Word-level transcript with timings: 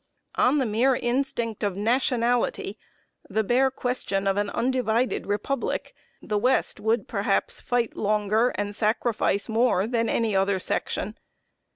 On 0.33 0.57
the 0.57 0.65
mere 0.65 0.95
instinct 0.95 1.61
of 1.61 1.75
nationality 1.77 2.75
the 3.29 3.43
bare 3.43 3.69
question 3.69 4.25
of 4.25 4.35
an 4.35 4.49
undivided 4.49 5.27
republic 5.27 5.93
the 6.23 6.39
West 6.39 6.79
would 6.79 7.07
perhaps 7.07 7.61
fight 7.61 7.95
longer, 7.95 8.49
and 8.55 8.75
sacrifice 8.75 9.47
more, 9.47 9.85
than 9.85 10.09
any 10.09 10.35
other 10.35 10.57
section. 10.57 11.19